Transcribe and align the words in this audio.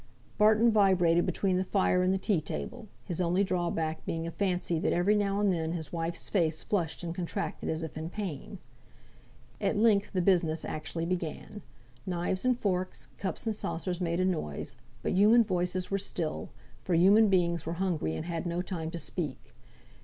Barton 0.39 0.71
vibrated 0.71 1.27
between 1.27 1.57
the 1.57 1.63
fire 1.63 2.01
and 2.01 2.11
the 2.11 2.17
tea 2.17 2.41
table, 2.41 2.87
his 3.05 3.21
only 3.21 3.43
drawback 3.43 4.03
being 4.03 4.25
a 4.25 4.31
fancy 4.31 4.79
that 4.79 4.93
every 4.93 5.15
now 5.15 5.39
and 5.39 5.53
then 5.53 5.73
his 5.73 5.93
wife's 5.93 6.27
face 6.27 6.63
flushed 6.63 7.03
and 7.03 7.13
contracted 7.13 7.69
as 7.69 7.83
if 7.83 7.95
in 7.95 8.09
pain. 8.09 8.57
At 9.61 9.77
length 9.77 10.09
the 10.11 10.21
business 10.23 10.65
actually 10.65 11.05
began. 11.05 11.61
Knives 12.07 12.45
and 12.45 12.57
forks, 12.57 13.09
cups 13.19 13.45
and 13.45 13.53
saucers 13.55 14.01
made 14.01 14.19
a 14.19 14.25
noise, 14.25 14.75
but 15.03 15.11
human 15.13 15.43
voices 15.43 15.91
were 15.91 15.99
still, 15.99 16.49
for 16.83 16.95
human 16.95 17.27
beings 17.27 17.67
were 17.67 17.73
hungry, 17.73 18.15
and 18.15 18.25
had 18.25 18.47
no 18.47 18.63
time 18.63 18.89
to 18.89 18.97
speak. 18.97 19.53